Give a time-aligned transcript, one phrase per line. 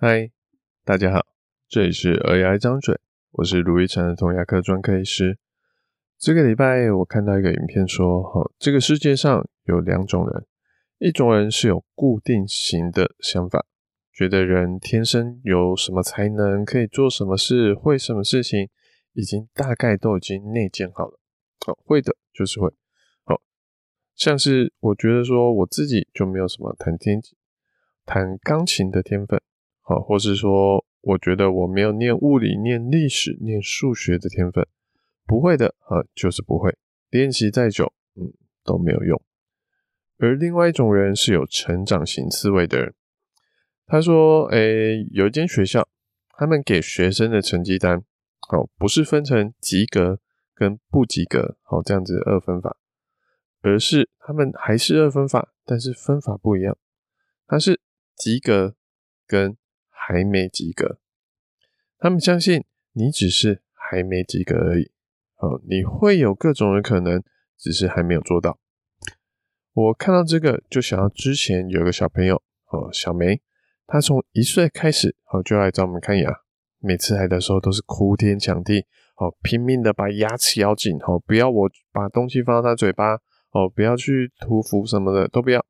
[0.00, 0.30] 嗨，
[0.84, 1.26] 大家好，
[1.68, 3.00] 这里是儿牙一张嘴，
[3.32, 5.40] 我是卢奕成的童牙科专科医师。
[6.16, 10.46] 这个礼拜我看到一个影片说，哈，这个世界上有两种人，
[10.98, 13.66] 一种人是有固定型的想法，
[14.12, 18.68] 觉得人天生有什么才能，可以做什么事，会什么事情，
[19.14, 21.18] 已经大概都已经内建好了，
[21.66, 22.72] 好，会的就是会，
[23.24, 23.40] 好，
[24.14, 27.20] 像是我觉得说我自己就没有什么弹天
[28.04, 29.42] 弹钢琴的天分。
[29.88, 34.66] 啊，或是说，我觉得我没有念物理、念历史、念数学的天分，
[35.26, 36.76] 不会的啊，就是不会。
[37.08, 38.30] 练习再久，嗯，
[38.62, 39.18] 都没有用。
[40.18, 42.94] 而另外一种人是有成长型思维的人，
[43.86, 45.88] 他说：“诶，有一间学校，
[46.36, 48.04] 他们给学生的成绩单，
[48.50, 50.20] 哦，不是分成及格
[50.54, 52.76] 跟不及格，好，这样子二分法，
[53.62, 56.76] 而是他们还是二分法，但是分法不一样，
[57.46, 57.80] 它是
[58.14, 58.76] 及格
[59.26, 59.56] 跟。”
[60.08, 60.98] 还没及格，
[61.98, 62.64] 他们相信
[62.94, 64.90] 你只是还没及格而已。
[65.36, 67.22] 哦，你会有各种的可能，
[67.58, 68.58] 只是还没有做到。
[69.74, 73.42] 我看到这个，就想到之前有个小朋友，哦，小梅，
[73.86, 76.40] 她从一岁开始，哦，就来找我们看牙。
[76.78, 78.86] 每次来的时候都是哭天抢地，
[79.16, 83.16] 哦，拼命的把牙齿咬紧，哦，不要我把东西放到她嘴巴，
[83.50, 85.62] 哦，不要去涂氟什么的都不要。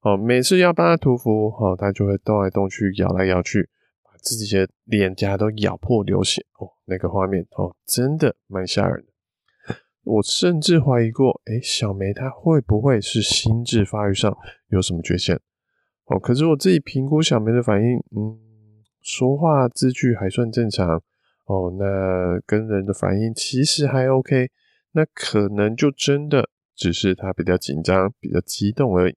[0.00, 3.68] 哦，每次要帮她涂氟，哦，她就会动来动去，咬来咬去。
[4.22, 9.12] 自己的脸颊都咬破流血哦，那个画面哦，真的蛮吓人的。
[10.04, 14.36] 我甚至怀疑过，诶，小梅她会不会是心智发育上
[14.68, 15.38] 有什么缺陷？
[16.06, 18.38] 哦，可是我自己评估小梅的反应，嗯，
[19.00, 21.02] 说话字句还算正常
[21.46, 24.50] 哦，那跟人的反应其实还 OK，
[24.92, 29.16] 那可能就真的只是她比较紧张、比较激动而已。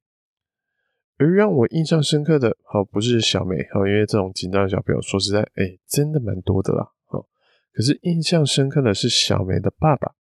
[1.17, 7.25] 而让我印象深刻的，好，不是小梅，好，因为这种紧张的小朋友，说实在，哎、真的蛮多的啦，好，
[7.73, 10.13] 可是印象深刻的是小梅的爸爸，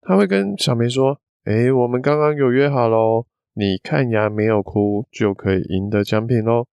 [0.00, 6.66] 他会跟小梅说，哎、我们刚刚有约好喽，你看牙没有哭，就可以赢得奖品喽，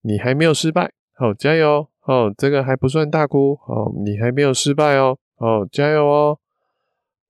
[0.00, 6.38] 你还没有失败，好，加油，哦，这个还不算大哭，哦，你还没有失败哦，好，加油哦，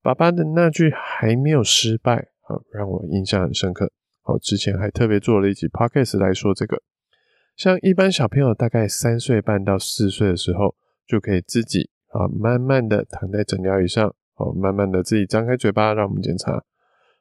[0.01, 3.91] 爸爸的那句还没有失败，好，让我印象很深刻。
[4.31, 6.81] 我，之前还特别做了一集 podcast 来说这个，
[7.55, 10.75] 像一般小朋友大概三岁半到四岁的时候，
[11.05, 16.63] 就可以自己啊慢慢的躺在诊疗椅上，哦，慢慢的自己张开嘴巴让我们检查。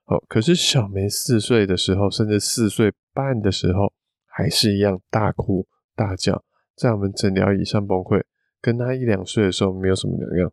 [0.04, 3.93] 好，可是小梅四岁的时候，甚至四岁半的时候，
[4.26, 6.44] 还是一样大哭大叫，
[6.76, 8.22] 在我们诊疗椅上崩溃，
[8.60, 10.53] 跟她一两岁的时候没有什么两样。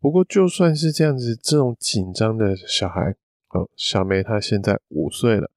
[0.00, 3.14] 不过就算是这样子，这种紧张的小孩。
[3.50, 5.50] 哦，小梅她现在五岁了，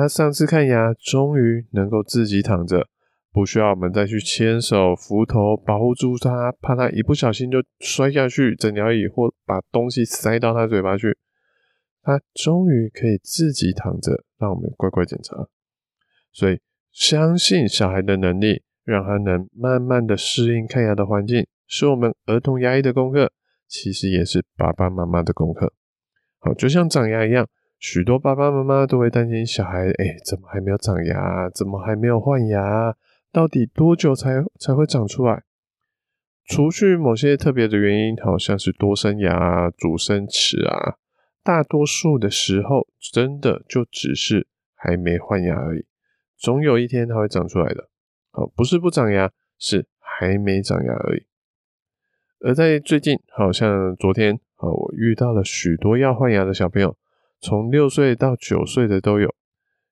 [0.00, 2.88] 他上次看牙终于能够自己躺着，
[3.30, 11.16] 不需要我们再去牵手扶头保护住他，怕他一不小心就摔下去诊疗椅或把东西塞到他嘴巴去。
[12.02, 15.46] 他终于可以自己躺着，让我们乖乖检查。
[16.32, 16.58] 所以
[16.90, 23.30] 相信小孩的能力，让他能慢慢的适应看牙的环境，是我们儿童牙医的功课，
[23.68, 25.72] 其实也是爸爸妈妈的功课。
[26.40, 27.48] 好，就像长牙一样，
[27.86, 31.50] 许多爸爸妈妈都会担心小孩，哎、怎么还没有长牙？
[31.50, 32.96] 怎么还没有换牙？
[33.30, 35.42] 到底多久才才会长出来？
[36.46, 40.96] 除去某些特别的原因，好像是多生牙、阻生齿啊，
[41.42, 45.84] 大多数的时候，真的就只是还没换牙而已。
[46.38, 47.90] 总有一天它会长出来的。
[48.30, 51.26] 好，不是不长牙，是还没长牙而已。
[52.40, 54.40] 而在最近，好像昨天。
[54.56, 56.96] 我遇到了许多要换牙的小朋友，
[57.44, 59.34] 从六岁到九岁的都有。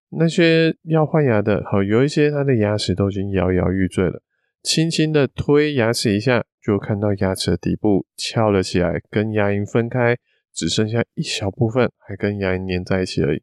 [0.09, 4.23] 那些要换牙的，好，有一些他的牙齿都已经摇摇欲坠了，
[4.63, 10.17] 轻轻的推牙齿一下，就看到牙齿的底部翘了起来，跟牙龈分开，
[10.55, 13.43] 只剩下一小部分还跟牙龈粘在一起而已。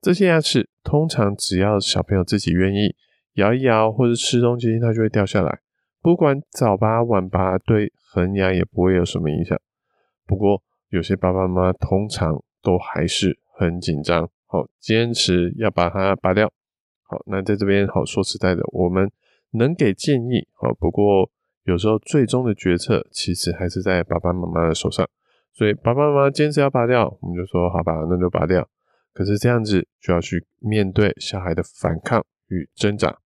[0.00, 2.94] 这些牙齿通常只要小朋友自己愿意
[3.34, 5.58] 摇一摇或者吃东西，它就会掉下来。
[6.00, 9.60] 不管早拔晚拔，对恒牙也不会有什么影响。
[10.24, 16.52] 不过，有些爸爸妈妈通常都还是很紧张，好，坚持要把它拔掉。
[17.04, 19.08] 好，那在这边好说实在的，我们
[19.52, 21.30] 能给建议，好，不过
[21.62, 25.08] 有时候最终的决策其实还是在爸爸妈妈的手上。
[25.52, 28.68] 所以爸爸妈妈坚持要拔掉，我们就说好吧，那就拔掉。
[29.12, 33.16] 可是这样子就要去面对小孩的反抗与挣扎。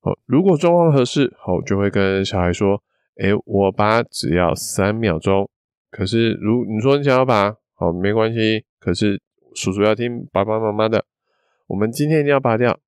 [0.00, 2.82] 好，如果状况合适，好，就会跟小孩说
[3.20, 5.48] ：“诶，我拔只要三秒钟。”
[5.92, 8.64] 可是，如你说你想要拔，哦，没关系。
[8.78, 9.20] 可是
[9.54, 11.04] 叔叔要听爸爸妈妈的，
[11.66, 12.78] 我们今天一定要拔掉，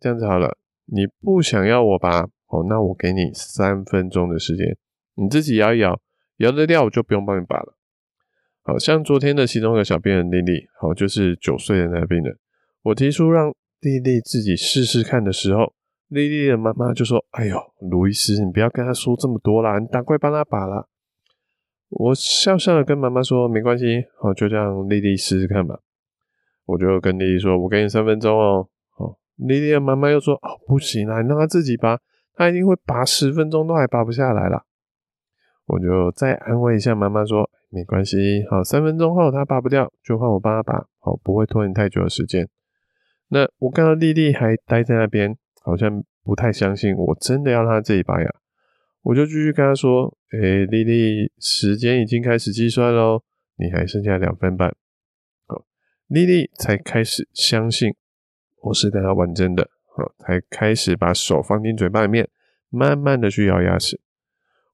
[0.00, 0.56] 这样子好了。
[0.86, 4.76] 你不想要我拔，哦，那我给你三分钟的时间，
[5.14, 6.00] 你自己摇一摇，
[6.38, 7.76] 摇得掉我就不用帮你拔了。
[8.62, 12.36] 好像昨天的其中一个小病人丽丽，好，就是九岁的那个病人，
[12.82, 15.72] 我提出让丽丽自己试试看的时候，
[16.08, 17.56] 丽丽的妈妈就说：“哎呦，
[17.88, 20.88] 卢医师，你不要跟她说这么多啦，你赶快帮她拔了。”
[21.90, 25.80] 我笑笑的跟妈妈说：“没关系，好，就这样丽丽试试看吧。”
[26.66, 31.98] 我就跟丽丽说：“我给你三分钟哦。”好，丽丽的妈妈又说：“哦，不行啦，你让她自己拔，
[32.34, 34.62] 她一定会拔十分钟都还拔不下来啦。”
[35.66, 38.16] 我就再安慰一下妈妈说：“没关系，
[38.48, 42.48] 好，三分钟后她拔不掉，就换我帮她拔，好，不会拖你太久的时间。”
[43.30, 48.30] 那我看到丽丽还待在那边，好像不太相信我真的要让她自己拔牙。
[49.02, 53.22] 我就继续跟他说：“诶、欸，丽丽，时间已经开始计算喽，
[53.56, 54.74] 你还剩下两分半。”
[55.48, 55.64] 好，
[56.06, 57.94] 丽丽才开始相信
[58.60, 62.28] 我是跟她玩真的，好，才开始把手放进嘴巴里面，
[62.68, 63.98] 慢慢的去咬牙齿。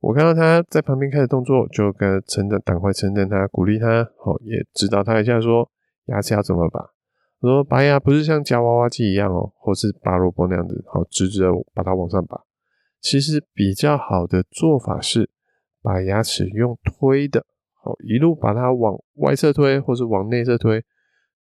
[0.01, 5.71] 我看到她在旁边开始动作，就跟称赞，赶快称赞她，鼓励她，好，也指导她一下说，
[6.07, 6.91] 牙齿要怎么拔。
[7.41, 12.43] 说拔牙不是像夹娃娃机一样哦，或是拔萝卜那样子，好，直直的把它往上拔。
[13.01, 15.31] 其实比较好的做法是
[15.81, 17.47] 把牙齿用推的，
[17.85, 20.85] 哦，一路把它往外侧推，或是往内侧推，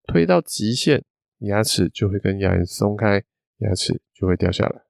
[0.06, 1.04] 推到极限，
[1.40, 3.24] 牙齿就会跟牙龈松开，
[3.58, 4.84] 牙齿就会掉下来。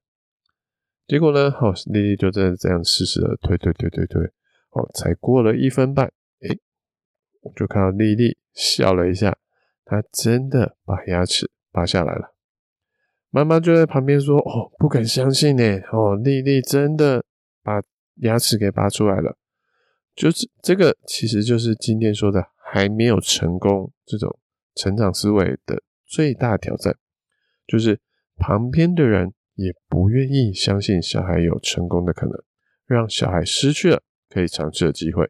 [1.07, 4.23] 结果呢，好，丽丽就真的这样试试的推推推推推，
[4.71, 6.11] 哦，才过了一分半，
[6.41, 6.59] 诶，
[7.41, 9.37] 我就看到丽丽笑了一下，
[9.85, 12.34] 她真的把牙齿拔下来了。
[13.35, 15.63] 妈妈就在旁边说：“哦，不敢相信呢！
[15.91, 17.21] 哦，丽丽真的
[17.61, 17.81] 把
[18.21, 19.37] 牙齿给拔出来了。
[20.15, 24.39] 就是这个，其实就是今天说的还没有成功这种
[24.73, 26.95] 成长思维的最大挑战，
[27.67, 27.99] 就是
[28.37, 32.41] 旁边的人也不愿意相信小孩有成功的可能，
[32.85, 35.29] 让小孩失去了可以尝试的机会。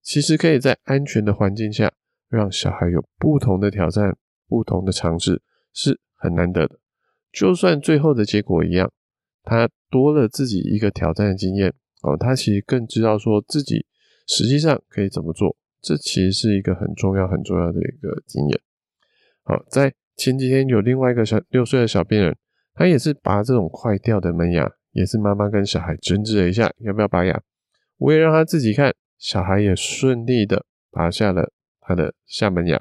[0.00, 1.92] 其实可以在安全的环境下，
[2.28, 4.16] 让小孩有不同的挑战、
[4.46, 5.42] 不同的尝试，
[5.72, 6.78] 是很难得的。”
[7.32, 8.92] 就算最后的结果一样，
[9.42, 13.86] 他多了自己一个挑战的经验哦，他其实更知道说自己
[14.26, 18.60] 实际上可以怎么做，这其实是一个很重要很重要的一个经验。
[19.44, 22.36] 好，在前几天有另外一个小六岁的小病人，
[22.74, 27.42] 他也是拔这种快掉的门牙，也是妈妈跟小孩争执了一下要不要拔牙，
[27.96, 31.50] 我也让他自己看，小孩也顺利的拔下了
[31.80, 32.80] 他的下门牙，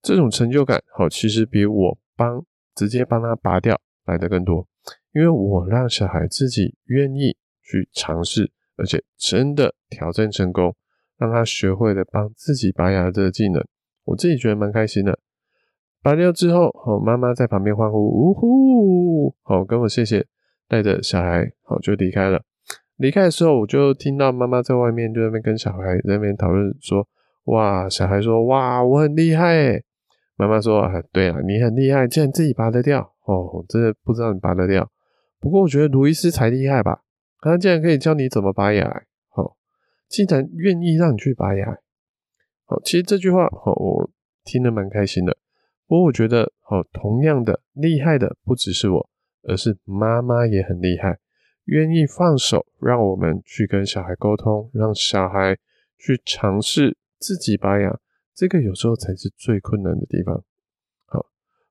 [0.00, 2.46] 这种成就感好，其实比我帮。
[2.74, 4.66] 直接帮他拔掉来得更多，
[5.12, 10.74] 因为我让小孩自己愿意去尝试，而且真的挑战成功，
[11.18, 13.64] 让他学会了帮自己拔牙的这个技能，
[14.04, 15.18] 我自己觉得蛮开心的。
[16.02, 20.26] 拔掉之后，好，妈妈在旁边欢呼，呜呼，好，跟我谢谢，
[20.68, 22.42] 带着小孩，好，就离开了。
[22.96, 27.08] 离开的时候，我就听到妈妈在外面就在那边跟小孩在那边讨论说，
[27.44, 29.83] 哇，小孩说，哇，我很厉害诶。
[30.36, 33.64] 妈妈说：“啊，对啊，你很厉害，竟然自己拔得掉哦！
[33.68, 34.90] 真的不知道你拔得掉。
[35.38, 37.02] 不过我觉得卢医师才厉害吧？
[37.40, 38.84] 他竟然可以教你怎么拔牙，
[39.36, 39.54] 哦，
[40.08, 41.78] 竟然愿意让你去拔牙。
[42.64, 44.10] 好，其实这句话，哦，我
[44.42, 45.36] 听得蛮开心的。
[45.86, 49.08] 不过我觉得，哦，同样的厉害的不只是我，
[49.42, 51.18] 而是妈妈也很厉害，
[51.66, 55.56] 愿意放手让我们去跟小孩沟通，让小孩
[55.98, 57.98] 去尝试自己拔牙。”
[58.34, 60.42] 这个有时候才是最困难的地方。
[61.06, 61.24] 好，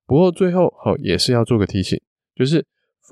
[0.06, 2.02] 不过最后好也是要做个提醒，
[2.34, 2.66] 就是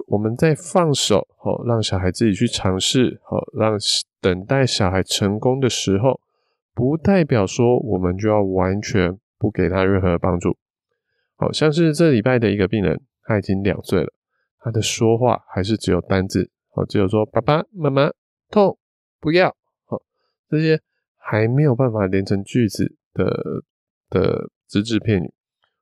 [0.08, 3.77] 我们在放手好，让小孩自己去尝试好，让
[4.22, 6.22] 等待小孩成功的时候，
[6.74, 10.58] 不代表说我们就要完全不给他任何帮助。
[11.36, 14.13] 好像是这礼拜的一个病人，他已经两岁了，
[14.60, 18.12] 他的说话还是只有单字，好，只有说爸爸妈妈
[18.50, 18.77] 痛
[19.20, 19.50] 不要，
[19.86, 20.01] 好，
[20.48, 20.79] 这些
[21.17, 22.96] 还没有办法连成句子。
[23.13, 23.63] 的
[24.10, 25.34] 的只字片语，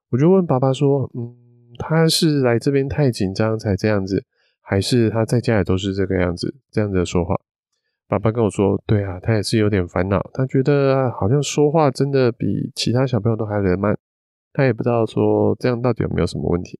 [0.09, 1.35] 我就问爸爸说：“嗯，
[1.77, 4.25] 他是来这边太紧张才这样子，
[4.61, 7.35] 还是他在家也都是这个样子，这样子说话？”
[8.07, 13.95] 爸爸跟我说：“对啊，他也是有点烦恼，他觉得好像说话真的比其他小朋友都还来慢，
[14.51, 16.79] 他也不知道说这样到底有没有什么问题。”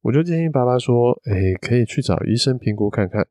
[0.00, 3.26] 我就建议爸爸说：“哎，可以去找医生评估看看，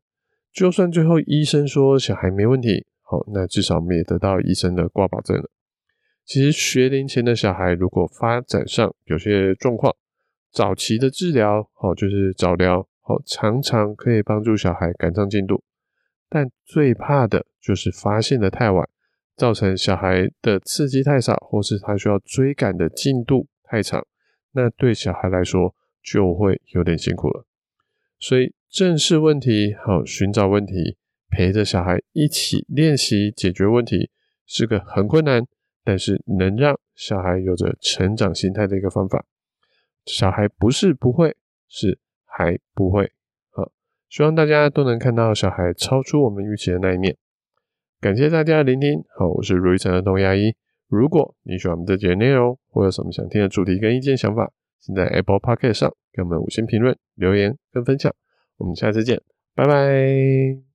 [0.52, 5.50] 就算最后医生说小孩没问题，好，那至少我们也得到医生的挂保证了。”
[6.28, 9.96] 其实学龄前的小孩，如果发展上有些状况，
[10.52, 15.62] 早期的治疗，好，就是早疗，好，常常可以帮助小孩赶上进度。
[16.28, 18.86] 但最怕的就是发现的太晚，
[19.36, 24.06] 造成小孩的刺激太少，或是他需要追赶的进度太长，
[24.52, 27.46] 那对小孩来说就会有点辛苦了。
[28.18, 30.98] 所以正视问题，好寻找问题，
[31.30, 34.10] 陪着小孩一起练习解决问题，
[34.44, 35.46] 是个很困难，
[35.88, 39.24] 但是能让小孩有着成长心态的一个方法。
[40.04, 41.34] 小孩不是不会，
[41.66, 43.10] 是还不会。
[43.48, 43.72] 好，
[44.10, 47.16] 希望大家都能看到小孩超出我们预期的那一面。
[48.02, 50.54] 感谢大家的聆听，好，我是如意城的童牙医。
[50.88, 58.14] 如果你喜欢我们这节内容，或有什么想听的主题跟意见想法，请在 Apple Podcast 上给我们五星评论、留言跟分享。
[58.58, 59.22] 我们下次见，
[59.54, 60.67] 拜拜。